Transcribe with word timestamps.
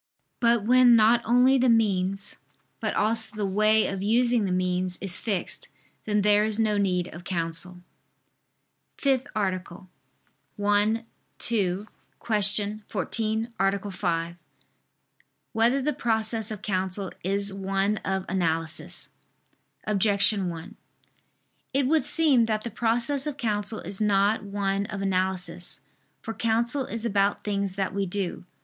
But 0.39 0.63
when 0.63 0.95
not 0.95 1.21
only 1.25 1.59
the 1.59 1.69
means, 1.69 2.37
but 2.79 2.95
also 2.95 3.35
the 3.35 3.45
way 3.45 3.85
of 3.85 4.01
using 4.01 4.45
the 4.45 4.51
means, 4.51 4.97
is 4.99 5.15
fixed, 5.15 5.67
then 6.05 6.23
there 6.23 6.43
is 6.43 6.57
no 6.57 6.79
need 6.79 7.09
of 7.09 7.23
counsel.________________________ 7.23 7.73
FIFTH 8.99 9.27
ARTICLE 9.35 9.87
[I 10.59 11.03
II, 11.39 11.85
Q. 12.17 12.81
14, 12.87 13.53
Art. 13.59 13.93
5] 13.93 14.37
Whether 15.53 15.81
the 15.83 15.93
Process 15.93 16.49
of 16.49 16.63
Counsel 16.63 17.11
Is 17.23 17.53
One 17.53 17.97
of 17.97 18.25
Analysis? 18.27 19.09
Objection 19.85 20.49
1: 20.49 20.77
It 21.75 21.85
would 21.85 22.03
seem 22.03 22.45
that 22.45 22.63
the 22.63 22.71
process 22.71 23.27
of 23.27 23.37
counsel 23.37 23.81
is 23.81 24.01
not 24.01 24.43
one 24.43 24.87
of 24.87 25.03
analysis. 25.03 25.81
For 26.23 26.33
counsel 26.33 26.87
is 26.87 27.05
about 27.05 27.43
things 27.43 27.73
that 27.73 27.93
we 27.93 28.07
do. 28.07 28.45